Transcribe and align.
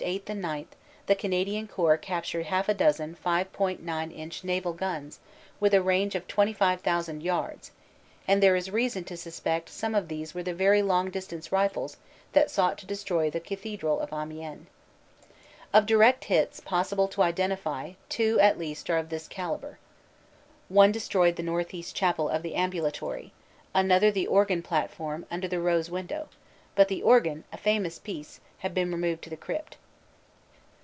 8 0.03 0.31
and 0.31 0.41
9, 0.41 0.67
the 1.05 1.13
Canadian 1.13 1.67
Corps 1.67 1.95
captured 1.95 2.47
half 2.47 2.67
a 2.67 2.73
dozen 2.73 3.15
5.9 3.23 4.11
inch 4.17 4.43
naval 4.43 4.73
guns, 4.73 5.19
with 5.59 5.75
a 5.75 5.81
range 5.83 6.15
of 6.15 6.27
25,000 6.27 7.21
yards, 7.21 7.69
and 8.27 8.41
there 8.41 8.55
is 8.55 8.71
reason 8.71 9.03
to 9.03 9.15
suspect 9.15 9.69
some 9.69 9.93
of 9.93 10.07
these 10.07 10.33
were 10.33 10.41
the 10.41 10.55
very 10.55 10.81
long 10.81 11.11
distance 11.11 11.51
rifles 11.51 11.97
that 12.33 12.49
sought 12.49 12.79
to 12.79 12.87
destroy 12.87 13.29
the 13.29 13.39
cathedral 13.39 13.99
of 13.99 14.11
Amiens. 14.11 14.67
Of 15.71 15.85
direct 15.85 16.23
hits 16.23 16.59
possible 16.61 17.07
to 17.09 17.21
identify 17.21 17.91
two 18.09 18.39
at 18.39 18.57
least 18.57 18.89
are 18.89 18.97
of 18.97 19.09
this 19.09 19.27
calibre. 19.27 19.77
FRENCH 19.77 20.65
SCENES 20.65 20.75
105 20.75 20.75
One 20.77 20.91
destroyed 20.91 21.35
the 21.35 21.43
northeast 21.51 21.95
chapel 21.95 22.27
of 22.27 22.41
the 22.41 22.55
ambulatory; 22.55 23.33
another 23.75 24.09
the 24.09 24.25
organ 24.25 24.63
platform 24.63 25.27
under 25.29 25.47
the 25.47 25.61
rose 25.61 25.91
window, 25.91 26.27
but 26.73 26.87
the 26.87 27.03
organ, 27.03 27.43
a 27.53 27.57
famous 27.57 27.99
piece, 27.99 28.39
had 28.57 28.73
been 28.73 28.91
removed 28.91 29.21
to 29.25 29.29
the 29.29 29.37
crypt. 29.37 29.77